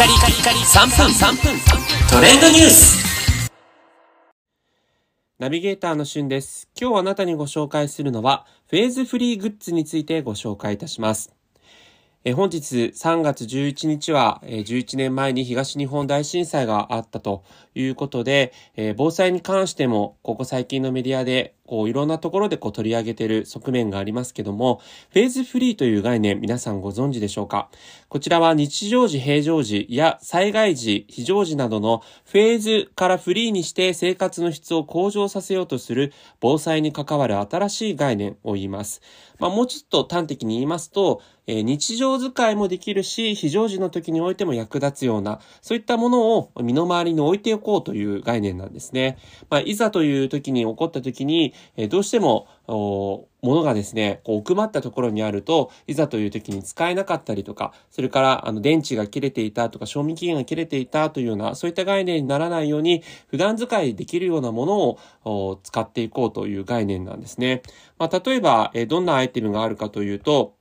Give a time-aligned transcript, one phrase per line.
[0.00, 1.60] カリカリカリ3分3分
[2.10, 3.50] トレンドニュース
[5.38, 6.70] ナビゲーターのしゅんです。
[6.74, 11.34] 今日あなたにご紹介するのは、フェーズフリーグッズについてご紹介いたします。
[12.22, 17.44] え本日3月11日は、え11年前に東日本大震災があったと
[17.74, 27.70] いうことで、え防災に関しても、ここ最近のメディアで、こういろんなところでこう取り上げている側面がありますけども、フェーズフリーという概念皆さんご存知でしょうか？
[28.08, 39.00] こちらは日常時、平常時や災害時、非常時などのフェーズからフリーにして生活の質を向上させようとする防災に関わる新しい概念を言います。
[39.38, 49.18] まあもうちょっと端的に言いますと、え日常使いもできるし、非常時の時においても役立つような、そういったものを身の回りに置いておこうという概念なんですね。
[49.48, 52.46] まあ、いざという時に起こった時に、えどうしても、
[53.42, 67.62] 物がですね、こう奥まったところにあると、いざという時に使えなかったりとか、それから、あの、電池が切れていたとか、賞味期限が切れていたというような、そういった概念にならないように、普段使いできるようなものを使っていこうという概念なんですね。
[67.98, 70.59] まあ、例えば、えどんなアイテムがあるかというと、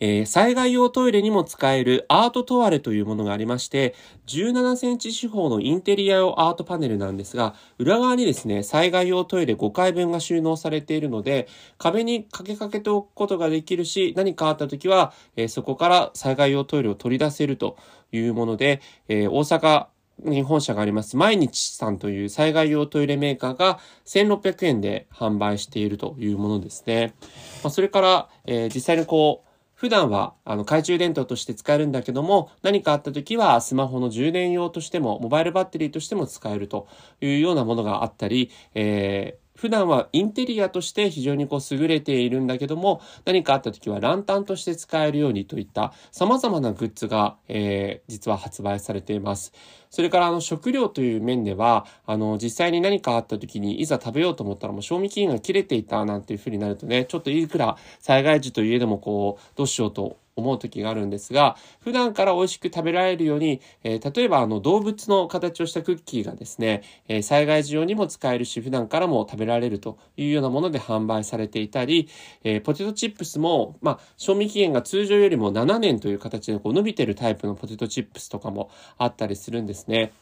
[0.00, 3.94] えー災害用トイレにも使えるアートトワレというものがありまして、
[4.26, 17.76] 17センチ四方のインテリア用アートパネルなんですが、裏側にですね、災害用トイレ5回分が収納されているので、壁に掛けかけておくことができるし、何かあった時は、えーそこから災害用トイレを取り出せると
[18.12, 19.86] いうもので、えー大阪
[20.22, 27.14] に本社があります、毎日さんという災害用トイレメーカーが1600円で販売しているというものですね。
[27.62, 29.48] まあ、それから、えー実際にこう、
[29.84, 36.88] 普段はあの懐中電灯として使えるんだけども、何かあった時はスマホの充電用としても、モバイルバッテリーとしても使えると
[37.20, 49.52] いうようなものがあったり、えー普段はインテリアとして非常にこう優れているんだけども、何かあった時はランタンとして使えるようにといった様々なグッズが、えー実は発売されています。
[49.90, 72.08] それからあの食料という面では、あの実際に何かあった時にいざ食べようと思ったらもう賞味期限が切れていたなんていう風になるとね、ちょっといくら災害時といえどもこう、どうしようと思う時があるんですが、普段から美味しく食べられるように、えー例えばあの動物の形をしたクッキーがですね、えー災害時用にも使えるし、普段からも食べられるというようなもので販売されていたり、
[72.42, 80.12] えーポテトチップスも、まあ、賞味期限が通常よりも7年という形でこう伸びてるタイプのポテトチップスとかもあったりするんですね。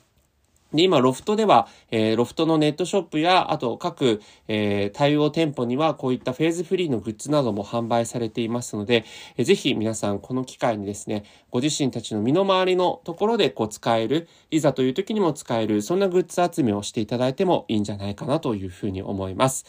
[0.72, 9.04] で、今、ロフトでは、えーロフトのネットショップや、あと各、えー対応店舗には、こういったフェーズフリーのグッズなども販売されていますので、
[9.36, 19.66] えーぜひ皆さん、この機会にですね、ご自身たちの身の回りのところでこう使える、いざという時にも使える、そんなグッズ集めをしていただいてもいいんじゃないかなというふうに思います。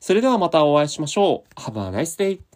[0.00, 1.60] それではまたお会いしましょう。
[1.60, 2.40] Have a nice day!